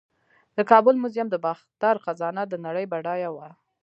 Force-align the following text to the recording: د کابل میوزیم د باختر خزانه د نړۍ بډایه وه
د 0.57 0.59
کابل 0.71 0.95
میوزیم 1.01 1.27
د 1.31 1.35
باختر 1.45 1.95
خزانه 2.05 2.43
د 2.47 2.53
نړۍ 2.65 2.85
بډایه 2.91 3.29
وه 3.35 3.49